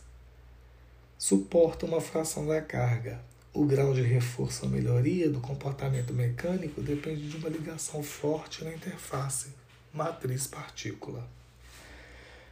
suportam 1.18 1.90
uma 1.90 2.02
fração 2.02 2.48
da 2.48 2.62
carga. 2.62 3.22
O 3.54 3.66
grau 3.66 3.94
de 3.94 4.02
reforço 4.02 4.66
ou 4.66 4.72
melhoria 4.72 5.30
do 5.30 5.42
comportamento 5.42 6.14
mecânico 6.14 6.82
depende 6.82 7.30
de 7.30 7.36
uma 7.36 7.50
ligação 7.50 8.02
forte 8.02 8.64
na 8.64 8.74
interface 8.74 9.50
matriz-partícula. 9.94 11.39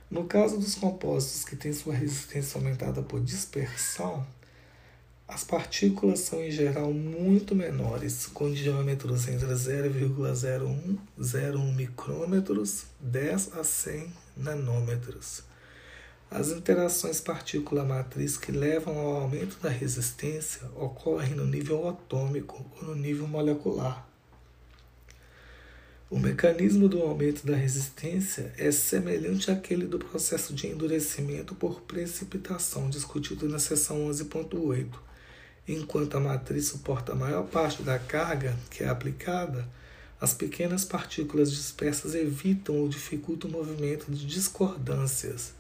No 0.10 0.24
caso 0.24 0.58
dos 0.58 0.76
compósitos 0.76 1.44
que 1.44 1.58
têm 1.58 1.74
sua 1.74 1.94
resistência 1.94 2.58
aumentada 2.58 3.02
por 3.02 3.20
dispersão, 3.20 4.26
as 5.28 5.44
partículas 5.44 6.22
são 6.22 6.42
em 6.42 6.50
geral 6.50 6.94
muito 6.94 7.54
menores, 7.54 8.26
com 8.26 8.50
diâmetros 8.50 9.28
entre 9.28 9.48
0,01 9.48 10.98
0,1 11.20 11.76
micrômetros 11.76 12.86
10 13.02 13.58
a 13.58 13.64
100 13.66 14.14
nanômetros. 14.38 15.44
As 16.32 16.52
interações 16.52 17.20
partícula-matriz 17.20 18.38
que 18.38 18.54
levam 18.54 18.98
ao 18.98 19.22
aumento 19.24 19.60
da 19.60 19.70
resistência 19.70 20.62
ocorrem 20.78 21.36
no 21.36 21.46
nível 21.46 21.90
atômico 21.90 22.66
ou 22.78 22.88
no 22.88 22.96
nível 22.96 23.28
molecular. 23.28 24.07
O 26.10 26.18
mecanismo 26.18 26.88
do 26.88 27.02
aumento 27.02 27.46
da 27.46 27.56
resistência 27.56 28.54
é 28.58 28.72
semelhante 28.72 29.52
àquele 29.52 29.86
do 29.86 30.00
processo 30.00 30.54
de 30.54 30.68
endurecimento 30.68 31.54
por 31.54 31.82
precipitação 31.82 32.90
discutido 32.90 33.50
na 33.50 33.60
seção 33.60 34.08
11.8. 34.08 34.88
Enquanto 35.68 36.16
a 36.16 36.20
matriz 36.22 36.68
suporta 36.68 37.12
a 37.12 37.16
maior 37.16 37.46
parte 37.48 37.84
da 37.84 38.00
carga 38.00 38.58
que 38.70 38.84
é 38.84 38.88
aplicada, 38.88 39.68
as 40.20 40.34
pequenas 40.34 40.86
partículas 40.86 41.52
dispersas 41.52 42.16
evitam 42.16 42.76
ou 42.76 42.88
dificultam 42.88 43.50
o 43.50 43.54
movimento 43.54 44.10
de 44.10 44.26
discordâncias 44.26 45.58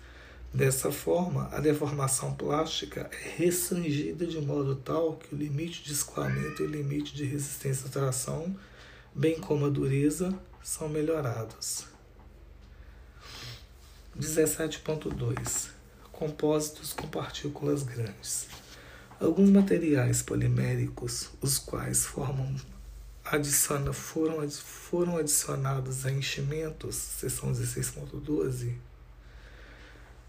Dessa 0.54 0.92
forma, 0.92 1.50
a 1.52 1.60
deformação 1.60 2.34
plástica 2.34 3.10
é 3.12 3.44
restringida 3.44 4.26
de 4.26 4.40
modo 4.40 4.76
tal 4.76 5.18
que 5.18 5.36
o 5.36 5.38
limite 5.38 5.84
de 5.84 5.92
escoamento 5.92 6.64
e 6.64 6.66
o 6.66 6.70
limite 6.70 7.14
de 7.14 7.26
resistência 7.26 7.88
à 7.88 7.90
tração, 7.90 8.56
bem 9.18 9.40
como 9.40 9.66
a 9.66 9.70
dureza, 9.70 10.32
são 10.64 10.88
melhorados. 10.88 11.86
17.2 14.16 15.70
Compósitos 16.12 16.94
com 16.94 17.08
partículas 17.08 17.82
grandes. 17.82 18.48
Alguns 19.20 19.50
materiais 19.50 20.22
poliméricos, 20.22 21.32
os 21.42 21.58
quais 21.58 22.06
formam 22.06 22.56
adiciona, 23.26 23.92
foram, 23.92 24.48
foram 24.50 25.18
adicionados 25.18 26.06
a 26.06 26.12
enchimentos, 26.12 26.96
seção 26.96 27.52
16.12, 27.52 28.76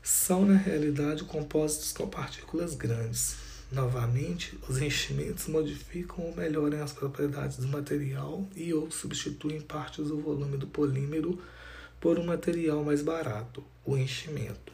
são 0.03 0.47
na 0.47 0.57
realidade 0.57 1.25
compósitos 1.25 1.93
com 1.93 2.09
partículas 2.09 2.75
grandes. 2.75 3.37
Novamente, 3.71 4.59
os 4.67 4.81
enchimentos 4.81 5.47
modificam 5.47 6.25
ou 6.25 6.35
melhoram 6.35 6.83
as 6.83 6.93
propriedades 6.93 7.59
do 7.59 7.69
material 7.69 8.47
e 8.57 8.73
ou 8.73 8.91
substituem 8.91 9.61
partes 9.61 10.09
do 10.09 10.19
volume 10.19 10.57
do 10.57 10.67
polímero 10.67 11.39
por 12.01 12.19
um 12.19 12.25
material 12.25 12.83
mais 12.83 13.03
barato, 13.03 13.63
o 13.85 13.95
enchimento. 13.97 14.73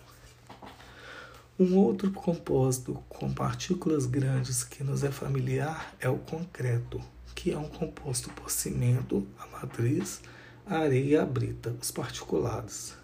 Um 1.58 1.76
outro 1.76 2.10
compósito 2.12 2.94
com 3.08 3.32
partículas 3.32 4.06
grandes 4.06 4.62
que 4.62 4.84
nos 4.84 5.02
é 5.02 5.10
familiar 5.10 5.94
é 6.00 6.08
o 6.08 6.18
concreto, 6.18 7.00
que 7.34 7.50
é 7.50 7.58
um 7.58 7.68
composto 7.68 8.30
por 8.30 8.50
cimento, 8.50 9.26
a 9.38 9.46
matriz, 9.46 10.20
a 10.66 10.78
areia 10.78 11.04
e 11.04 11.16
a 11.16 11.24
brita, 11.24 11.74
os 11.80 11.90
particulados. 11.90 12.94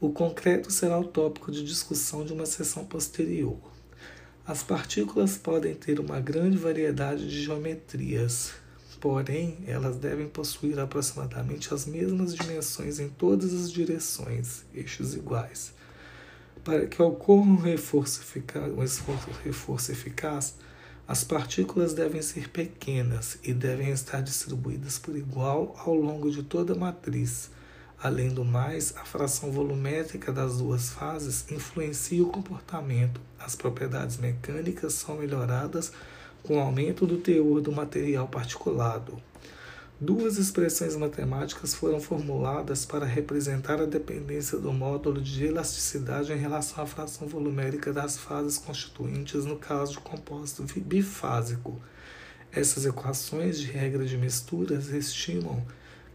O 0.00 0.10
concreto 0.10 0.70
será 0.70 0.98
o 0.98 1.04
tópico 1.04 1.52
de 1.52 1.64
discussão 1.64 2.24
de 2.24 2.32
uma 2.32 2.46
sessão 2.46 2.84
posterior. 2.84 3.73
As 4.46 4.62
partículas 4.62 5.38
podem 5.38 5.74
ter 5.74 5.98
uma 5.98 6.20
grande 6.20 6.58
variedade 6.58 7.26
de 7.28 7.42
geometrias, 7.44 8.52
porém, 9.00 9.58
elas 9.66 9.96
devem 9.96 10.28
possuir 10.28 10.78
aproximadamente 10.78 11.72
as 11.72 11.86
mesmas 11.86 12.34
dimensões 12.34 13.00
em 13.00 13.08
todas 13.08 13.54
as 13.54 13.72
direções, 13.72 14.64
eixos 14.74 15.14
iguais. 15.14 15.72
Para 16.62 16.86
que 16.86 17.00
ocorra 17.00 17.46
um 17.46 17.56
reforço 17.56 18.20
eficaz, 18.20 18.70
um 18.70 18.82
esforço, 18.82 19.30
reforço 19.42 19.92
eficaz 19.92 20.54
as 21.06 21.22
partículas 21.22 21.92
devem 21.92 22.22
ser 22.22 22.48
pequenas 22.48 23.38
e 23.42 23.52
devem 23.52 23.90
estar 23.90 24.22
distribuídas 24.22 24.98
por 24.98 25.14
igual 25.14 25.74
ao 25.78 25.94
longo 25.94 26.30
de 26.30 26.42
toda 26.42 26.72
a 26.72 26.76
matriz 26.76 27.50
Além 28.04 28.28
do 28.28 28.44
mais, 28.44 28.92
a 28.98 29.04
fração 29.06 29.50
volumétrica 29.50 30.30
das 30.30 30.58
duas 30.58 30.90
fases 30.90 31.50
influencia 31.50 32.22
o 32.22 32.28
comportamento. 32.28 33.18
As 33.38 33.56
propriedades 33.56 34.18
mecânicas 34.18 34.92
são 34.92 35.16
melhoradas 35.16 35.90
com 36.42 36.58
o 36.58 36.60
aumento 36.60 37.06
do 37.06 37.16
teor 37.16 37.62
do 37.62 37.72
material 37.72 38.28
particulado. 38.28 39.18
Duas 39.98 40.36
expressões 40.36 40.94
matemáticas 40.96 41.72
foram 41.72 41.98
formuladas 41.98 42.84
para 42.84 43.06
representar 43.06 43.80
a 43.80 43.86
dependência 43.86 44.58
do 44.58 44.70
módulo 44.70 45.18
de 45.18 45.46
elasticidade 45.46 46.30
em 46.30 46.36
relação 46.36 46.84
à 46.84 46.86
fração 46.86 47.26
volumérica 47.26 47.90
das 47.90 48.18
fases 48.18 48.58
constituintes 48.58 49.46
no 49.46 49.56
caso 49.56 49.92
de 49.92 50.00
compósito 50.00 50.62
bifásico. 50.78 51.80
Essas 52.52 52.84
equações 52.84 53.58
de 53.58 53.64
regra 53.64 54.04
de 54.04 54.18
misturas 54.18 54.88
estimam 54.88 55.64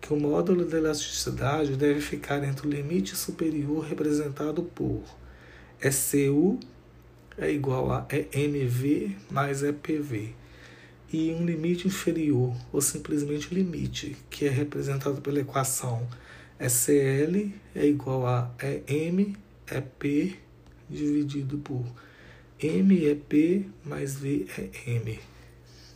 que 0.02 0.14
o 0.14 0.20
módulo 0.20 0.66
de 0.66 0.76
elasticidade 0.76 1.76
deve 1.76 2.02
ficar 2.02 2.44
entre 2.44 2.68
o 2.68 2.70
limite 2.70 3.16
superior 3.16 3.86
representado 3.86 4.64
por 4.64 5.04
ECU 5.82 6.60
é 7.38 7.52
igual 7.52 7.92
a 7.92 8.08
EMV 8.12 9.16
mais 9.30 9.64
EPV 9.64 10.34
e 11.12 11.32
um 11.32 11.44
limite 11.46 11.88
inferior, 11.88 12.56
ou 12.72 12.82
simplesmente 12.82 13.54
limite, 13.54 14.16
que 14.30 14.46
é 14.46 14.50
representado 14.50 15.22
pela 15.22 15.40
equação 15.40 16.08
ECL 16.60 17.54
é 17.74 17.86
igual 17.86 18.28
a 18.28 18.52
EM 18.62 19.34
EP 19.72 20.38
dividido 20.90 21.58
por 21.60 21.86
MEP 22.62 23.70
mais 23.86 24.16
VEM. 24.16 25.20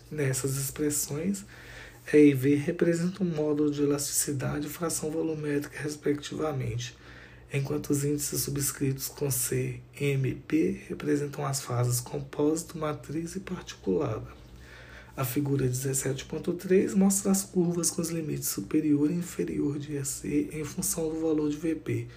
Nessas 0.10 0.56
expressões, 0.56 1.44
e 2.12 2.18
e 2.18 2.34
V 2.34 2.56
representam 2.56 3.26
um 3.26 3.30
módulo 3.30 3.72
de 3.72 3.84
elasticidade 3.84 4.68
e 4.68 4.70
fração 4.70 5.10
volumétrica, 5.10 5.82
respectivamente, 5.82 6.98
enquanto 7.52 7.92
os 7.92 8.04
índices 8.04 8.42
subscritos 8.42 9.08
com 9.08 9.32
C, 9.32 9.80
M 10.00 10.30
e 10.30 10.36
P 10.36 10.84
representam 10.90 11.46
as 11.46 11.62
fases 11.62 12.02
compósito, 12.02 12.78
matriz 12.78 13.36
e 13.36 13.40
particulada. 13.40 14.28
A 15.16 15.24
figura 15.24 15.68
17.3 15.68 16.96
mostra 16.96 17.32
as 17.32 17.44
curvas 17.44 17.92
com 17.92 18.02
os 18.02 18.10
limites 18.10 18.50
superior 18.50 19.12
e 19.12 19.14
inferior 19.14 19.78
de 19.78 19.96
EC 19.96 20.50
em 20.52 20.64
função 20.64 21.08
do 21.08 21.22
valor 21.22 21.50
de 21.50 21.58
VP 21.58 22.08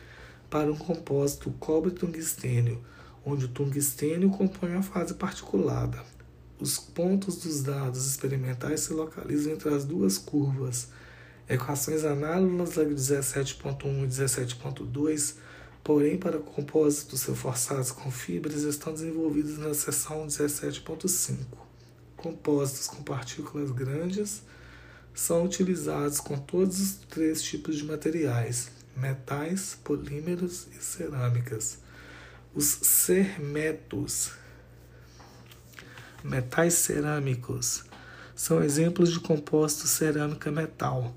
para 0.49 0.73
um 0.73 0.77
compósito 0.77 1.51
cobre-tungstênio, 1.61 2.83
onde 3.25 3.45
o 3.45 3.49
tungstênio 3.49 4.31
compõe 4.31 4.73
a 4.75 4.83
fase 4.83 5.13
particulada. 5.13 6.16
Os 6.59 6.79
pontos 6.79 7.37
dos 7.37 7.63
dados 7.63 8.07
experimentais 8.07 8.81
se 8.81 8.93
localizam 8.95 9.53
entre 9.53 9.69
as 9.69 9.85
duas 9.85 10.17
curvas. 10.17 10.89
Equações 11.47 12.03
análogas 12.03 12.75
da 12.75 12.83
17.1 12.83 14.05
e 14.05 14.09
17.2, 14.09 15.35
porém 15.85 16.17
para 16.17 16.39
compósitos 16.39 17.25
reforçados 17.25 17.93
com 17.93 18.11
fibras, 18.11 18.63
estão 18.63 18.93
desenvolvidas 18.93 19.59
na 19.59 19.75
seção 19.75 20.27
17.5. 20.27 21.37
Compósitos 22.17 22.89
com 22.89 23.03
partículas 23.03 23.71
grandes 23.71 24.43
são 25.15 25.45
utilizados 25.45 26.21
com 26.21 26.39
todos 26.39 26.81
os 26.81 26.95
três 27.09 27.43
tipos 27.43 27.77
de 27.77 27.85
materiais: 27.85 28.71
metais, 28.97 29.79
polímeros 29.85 30.67
e 30.75 30.83
cerâmicas. 30.83 31.79
Os 32.55 32.65
sermetos 32.65 34.31
Metais 36.25 36.75
cerâmicos 36.75 37.85
são 38.35 38.63
exemplos 38.63 39.13
de 39.13 39.21
composto 39.21 39.87
cerâmica-metal. 39.87 41.15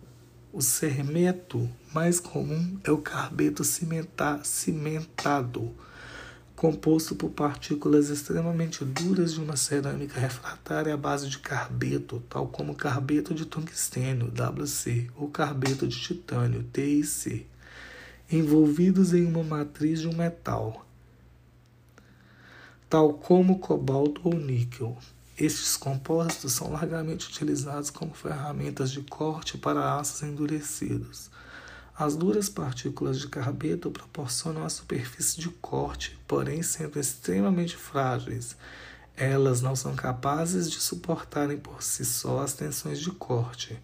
O 0.52 0.62
cermeto 0.62 1.70
mais 1.94 2.20
comum 2.20 2.80
é 2.84 2.92
o 2.92 2.98
carbeto 2.98 3.64
cimentado, 4.44 5.74
composto 6.56 7.16
por 7.16 7.30
partículas 7.30 8.10
extremamente 8.10 8.84
duras 8.84 9.34
de 9.34 9.42
uma 9.42 9.56
cerâmica 9.56 10.20
refratária 10.20 10.94
à 10.94 10.98
base 10.98 11.30
de 11.30 11.40
carbeto, 11.40 12.22
tal 12.30 12.48
como 12.48 12.76
carbeto 12.76 13.34
de 13.34 13.46
tungstênio, 13.46 14.32
WC, 14.32 15.10
ou 15.16 15.30
carbeto 15.30 15.88
de 15.88 16.00
titânio, 16.00 16.66
TIC, 16.74 17.48
envolvidos 18.32 19.14
em 19.14 19.26
uma 19.26 19.44
matriz 19.44 20.02
de 20.02 20.08
um 20.08 20.16
metal 20.16 20.86
tal 22.89 23.13
como 23.13 23.60
cobalto 23.60 24.21
ou 24.23 24.34
níquel. 24.34 24.97
Estes 25.38 25.78
compostos 25.78 26.54
são 26.54 26.71
largamente 26.71 27.28
utilizados 27.28 27.91
como 27.91 28.13
ferramentas 28.13 28.91
de 28.91 29.02
corte 29.04 29.58
para 29.58 29.95
aços 29.97 30.23
endurecidos. 30.23 31.30
As 31.95 32.15
duras 32.15 32.49
partículas 32.49 33.19
de 33.19 33.28
carbeto 33.28 33.91
proporcionam 33.91 34.65
a 34.65 34.69
superfície 34.69 35.39
de 35.39 35.49
corte, 35.49 36.19
porém 36.28 36.63
sendo 36.63 36.99
extremamente 36.99 37.78
frágeis. 37.78 38.58
Elas 39.15 39.62
não 39.62 39.75
são 39.75 39.95
capazes 39.95 40.71
de 40.71 40.80
suportarem 40.80 41.58
por 41.58 41.84
si 41.84 42.04
só 42.04 42.39
as 42.39 42.54
tensões 42.54 42.99
de 42.99 43.12
corte. 43.12 43.78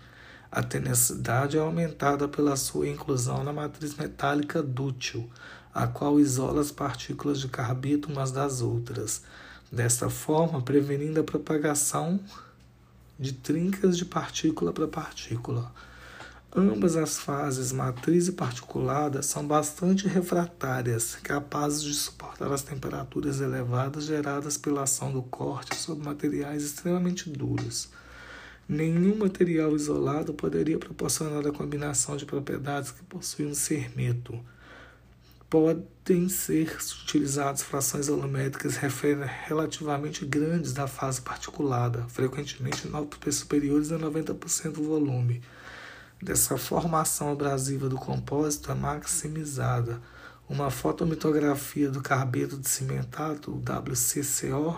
A 0.52 0.64
tenacidade 0.64 1.58
é 1.58 1.60
aumentada 1.60 2.28
pela 2.28 2.56
sua 2.56 2.88
inclusão 2.88 3.44
na 3.44 3.54
matriz 3.54 3.96
metálica 3.96 4.64
dútil, 4.64 5.30
a 5.76 5.86
qual 5.86 6.22
isola 6.22 6.62
as 6.62 6.72
partículas 6.72 7.42
de 7.42 7.50
carbeto 7.50 8.10
umas 8.10 8.32
das 8.32 8.62
outras, 8.62 9.24
desta 9.70 10.10
forma 10.10 10.62
prevenindo 10.62 11.20
a 11.20 11.24
propagação 11.24 12.18
de 13.20 13.34
trincas 13.34 13.98
de 13.98 14.06
partícula 14.06 14.72
para 14.72 14.88
partícula. 14.88 15.70
Ambas 16.56 16.96
as 16.96 17.20
fases, 17.20 17.74
matriz 17.74 18.30
e 18.30 18.32
particulada, 18.32 19.22
são 19.22 19.46
bastante 19.46 20.08
refratárias, 20.08 21.16
capazes 21.16 21.84
de 21.84 21.94
suportar 21.94 22.50
as 22.54 22.62
temperaturas 22.62 23.42
elevadas 23.42 24.06
geradas 24.06 24.58
pela 24.58 24.84
ação 24.84 25.12
do 25.12 25.24
corte 25.24 25.76
sobre 25.76 26.06
materiais 26.06 26.64
extremamente 26.64 27.30
duros. 27.30 27.90
Nenhum 28.70 29.18
material 29.18 29.76
isolado 29.76 30.34
poderia 30.34 30.80
proporcionar 30.80 31.46
a 31.46 31.52
combinação 31.52 32.16
de 32.16 32.26
propriedades 32.26 32.92
que 32.92 33.04
possui 33.04 33.46
um 33.46 33.54
sermeto 33.54 34.40
podem 35.56 36.28
ser 36.28 36.78
utilizadas 37.06 37.64
frações 37.64 38.08
volumétricas 38.08 38.76
relativamente 39.48 40.26
grandes 40.26 40.74
da 40.74 40.86
fase 40.86 41.22
particulada, 41.22 42.06
frequentemente 42.10 42.86
superiores 43.32 43.90
a 43.94 43.98
90% 43.98 44.74
do 44.74 44.84
volume. 44.84 45.42
Dessa 46.22 46.58
formação 46.58 47.32
abrasiva 47.32 47.88
do 47.88 47.96
compósito 47.96 48.70
é 48.70 48.76
maximizada. 48.76 50.02
Uma 50.50 50.70
fotomitografia 50.70 51.90
do 51.90 52.02
carbeto 52.02 52.58
de 52.58 52.68
cimentado, 52.68 53.54
WCCO, 53.54 54.78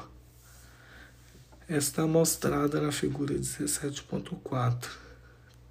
está 1.67 2.05
mostrada 2.05 2.79
na 2.79 2.91
figura 2.91 3.33
17.4. 3.33 5.06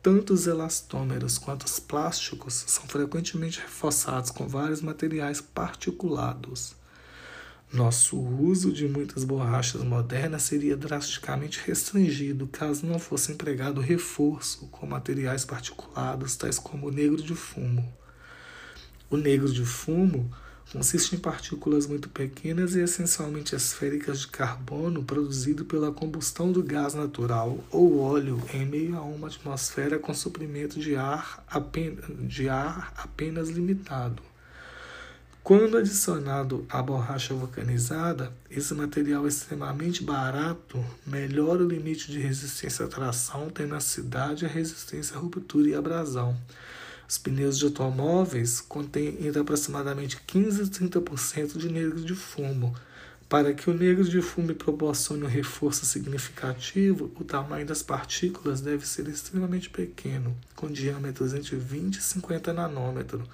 Tanto 0.06 0.34
os 0.34 0.46
elastômeros 0.46 1.36
quanto 1.36 1.64
os 1.64 1.80
plásticos 1.80 2.62
são 2.68 2.84
frequentemente 2.86 3.58
reforçados 3.58 4.30
com 4.30 4.46
vários 4.46 4.80
materiais 4.80 5.40
particulados. 5.40 6.76
Nosso 7.72 8.16
uso 8.16 8.72
de 8.72 8.86
muitas 8.86 9.24
borrachas 9.24 9.82
modernas 9.82 10.44
seria 10.44 10.76
drasticamente 10.76 11.60
restringido 11.66 12.46
caso 12.46 12.86
não 12.86 13.00
fosse 13.00 13.32
empregado 13.32 13.80
reforço 13.80 14.68
com 14.68 14.86
materiais 14.86 15.44
particulados, 15.44 16.36
tais 16.36 16.56
como 16.56 16.86
o 16.86 16.92
negro 16.92 17.20
de 17.20 17.34
fumo. 17.34 17.92
O 19.10 19.16
negro 19.16 19.52
de 19.52 19.64
fumo 19.64 20.30
Consiste 20.76 21.16
em 21.16 21.18
partículas 21.18 21.86
muito 21.86 22.06
pequenas 22.10 22.74
e 22.74 22.80
essencialmente 22.80 23.56
esféricas 23.56 24.20
de 24.20 24.28
carbono 24.28 25.02
produzido 25.02 25.64
pela 25.64 25.90
combustão 25.90 26.52
do 26.52 26.62
gás 26.62 26.92
natural 26.92 27.64
ou 27.70 27.98
óleo 27.98 28.42
em 28.52 28.66
meio 28.66 28.94
a 28.94 29.00
uma 29.00 29.28
atmosfera 29.28 29.98
com 29.98 30.12
suprimento 30.12 30.78
de 30.78 30.94
ar 30.94 31.42
apenas, 31.48 32.04
de 32.28 32.50
ar 32.50 32.92
apenas 32.94 33.48
limitado. 33.48 34.22
Quando 35.42 35.78
adicionado 35.78 36.66
à 36.68 36.82
borracha 36.82 37.32
vulcanizada, 37.32 38.30
esse 38.50 38.74
material 38.74 39.24
é 39.24 39.28
extremamente 39.28 40.04
barato 40.04 40.84
melhora 41.06 41.62
o 41.64 41.68
limite 41.68 42.12
de 42.12 42.18
resistência 42.18 42.84
à 42.84 42.88
tração, 42.88 43.48
tenacidade, 43.48 44.46
resistência 44.46 45.16
à 45.16 45.20
ruptura 45.20 45.70
e 45.70 45.74
abrasão. 45.74 46.36
Os 47.08 47.18
pneus 47.18 47.58
de 47.58 47.64
automóveis 47.64 48.60
contêm 48.60 49.16
entre 49.26 49.40
aproximadamente 49.40 50.20
15 50.26 50.62
e 50.62 50.66
30% 50.66 51.56
de 51.56 51.68
negro 51.68 52.00
de 52.00 52.14
fumo. 52.14 52.74
Para 53.28 53.52
que 53.52 53.68
o 53.68 53.74
negro 53.74 54.04
de 54.04 54.22
fumo 54.22 54.54
proporcione 54.54 55.24
um 55.24 55.28
reforço 55.28 55.84
significativo, 55.84 57.10
o 57.18 57.24
tamanho 57.24 57.66
das 57.66 57.82
partículas 57.82 58.60
deve 58.60 58.86
ser 58.86 59.08
extremamente 59.08 59.68
pequeno, 59.68 60.36
com 60.54 60.70
diâmetros 60.70 61.34
entre 61.34 61.56
20 61.56 61.96
e 61.96 62.02
50 62.02 62.52
nanômetros. 62.52 63.26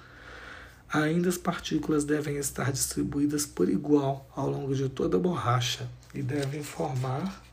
Ainda 0.91 1.29
as 1.29 1.37
partículas 1.37 2.03
devem 2.03 2.37
estar 2.37 2.71
distribuídas 2.71 3.45
por 3.45 3.69
igual 3.69 4.29
ao 4.35 4.49
longo 4.49 4.75
de 4.75 4.89
toda 4.89 5.17
a 5.17 5.19
borracha 5.19 5.89
e 6.13 6.21
devem 6.21 6.63
formar 6.63 7.43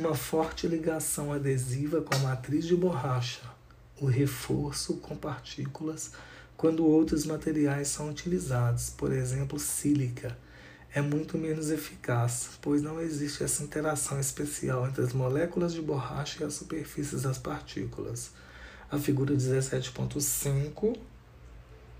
uma 0.00 0.14
forte 0.14 0.66
ligação 0.66 1.30
adesiva 1.30 2.00
com 2.00 2.14
a 2.14 2.20
matriz 2.20 2.66
de 2.66 2.74
borracha, 2.74 3.42
o 4.00 4.06
reforço 4.06 4.96
com 4.96 5.14
partículas 5.14 6.12
quando 6.56 6.86
outros 6.86 7.26
materiais 7.26 7.88
são 7.88 8.08
utilizados, 8.08 8.88
por 8.88 9.12
exemplo, 9.12 9.58
sílica, 9.58 10.36
é 10.94 11.02
muito 11.02 11.36
menos 11.36 11.70
eficaz, 11.70 12.52
pois 12.62 12.80
não 12.80 12.98
existe 12.98 13.44
essa 13.44 13.62
interação 13.62 14.18
especial 14.18 14.86
entre 14.86 15.04
as 15.04 15.12
moléculas 15.12 15.74
de 15.74 15.82
borracha 15.82 16.42
e 16.42 16.46
as 16.46 16.54
superfícies 16.54 17.22
das 17.22 17.36
partículas. 17.36 18.30
A 18.90 18.98
figura 18.98 19.34
17.5 19.34 20.96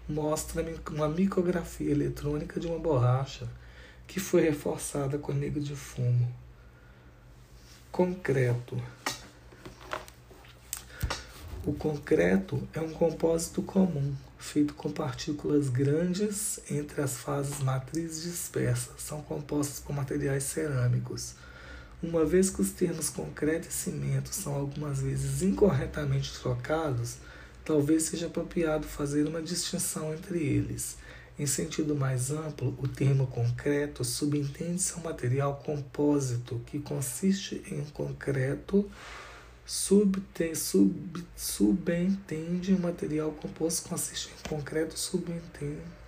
mostra 0.08 0.64
uma 0.90 1.08
micrografia 1.08 1.90
eletrônica 1.90 2.58
de 2.58 2.66
uma 2.66 2.78
borracha 2.78 3.46
que 4.06 4.18
foi 4.18 4.40
reforçada 4.40 5.18
com 5.18 5.32
negro 5.32 5.60
de 5.60 5.76
fumo 5.76 6.34
concreto. 7.90 8.80
O 11.66 11.72
concreto 11.72 12.66
é 12.72 12.80
um 12.80 12.90
compósito 12.90 13.62
comum, 13.62 14.14
feito 14.38 14.74
com 14.74 14.90
partículas 14.90 15.68
grandes 15.68 16.60
entre 16.70 17.02
as 17.02 17.16
fases 17.16 17.60
matriz 17.60 18.22
dispersas. 18.22 19.02
São 19.02 19.20
compostos 19.22 19.80
por 19.80 19.94
materiais 19.94 20.44
cerâmicos. 20.44 21.34
Uma 22.02 22.24
vez 22.24 22.48
que 22.48 22.62
os 22.62 22.70
termos 22.70 23.10
concreto 23.10 23.68
e 23.68 23.72
cimento 23.72 24.32
são 24.32 24.54
algumas 24.54 25.00
vezes 25.00 25.42
incorretamente 25.42 26.32
trocados, 26.40 27.16
talvez 27.64 28.04
seja 28.04 28.28
apropriado 28.28 28.86
fazer 28.86 29.26
uma 29.26 29.42
distinção 29.42 30.14
entre 30.14 30.38
eles. 30.38 30.96
Em 31.38 31.46
sentido 31.46 31.94
mais 31.94 32.30
amplo, 32.30 32.76
o 32.78 32.86
termo 32.86 33.26
concreto 33.26 34.04
subentende-se 34.04 34.98
um 34.98 35.02
material 35.02 35.62
compósito 35.64 36.60
que 36.66 36.78
consiste 36.78 37.62
em 37.70 37.82
concreto, 37.86 38.90
subte, 39.64 40.54
sub, 40.54 41.24
subentende 41.34 42.74
um 42.74 42.80
material 42.80 43.32
composto 43.32 43.88
consiste 43.88 44.30
em 44.30 44.48
concreto 44.48 44.98
subentende 44.98 46.00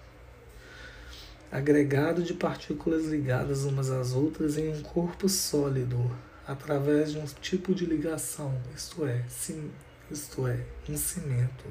agregado 1.53 2.23
de 2.23 2.33
partículas 2.33 3.05
ligadas 3.05 3.65
umas 3.65 3.91
às 3.91 4.13
outras 4.13 4.57
em 4.57 4.71
um 4.71 4.81
corpo 4.81 5.29
sólido 5.29 6.11
através 6.49 7.13
de 7.13 7.19
um 7.19 7.27
tipo 7.27 7.75
de 7.75 7.85
ligação, 7.85 8.59
isto 8.75 9.05
é, 9.07 9.23
sim, 9.29 9.71
isto 10.11 10.47
é, 10.47 10.65
um 10.89 10.97
cimento. 10.97 11.65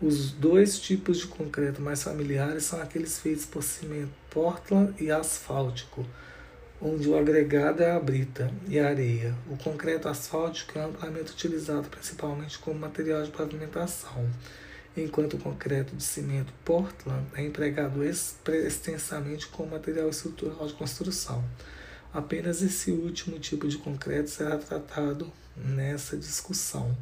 Os 0.00 0.30
dois 0.30 0.78
tipos 0.78 1.16
de 1.16 1.26
concreto 1.26 1.80
mais 1.80 2.02
familiares 2.02 2.64
são 2.64 2.82
aqueles 2.82 3.18
feitos 3.18 3.46
por 3.46 3.62
cimento 3.62 4.10
Portland 4.28 4.92
e 5.02 5.10
asfáltico, 5.10 6.04
onde 6.82 7.08
o 7.08 7.16
agregado 7.16 7.82
é 7.82 7.90
a 7.90 7.98
brita 7.98 8.52
e 8.68 8.78
a 8.78 8.88
areia. 8.88 9.34
O 9.50 9.56
concreto 9.56 10.06
asfáltico 10.06 10.78
é 10.78 10.82
amplamente 10.82 11.32
utilizado 11.32 11.88
principalmente 11.88 12.58
como 12.58 12.78
material 12.78 13.22
de 13.22 13.30
pavimentação, 13.30 14.28
enquanto 14.94 15.34
o 15.34 15.38
concreto 15.38 15.96
de 15.96 16.02
cimento 16.02 16.52
Portland 16.62 17.26
é 17.34 17.42
empregado 17.42 18.04
extensamente 18.04 19.46
como 19.46 19.70
material 19.70 20.10
estrutural 20.10 20.66
de 20.66 20.74
construção. 20.74 21.42
Apenas 22.12 22.60
esse 22.60 22.90
último 22.90 23.38
tipo 23.38 23.66
de 23.66 23.78
concreto 23.78 24.28
será 24.28 24.58
tratado 24.58 25.32
nessa 25.56 26.18
discussão. 26.18 26.94